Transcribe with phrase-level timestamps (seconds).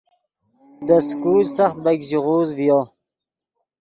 [0.85, 2.79] دے سکول سخت بیګ ژیغوز ڤیو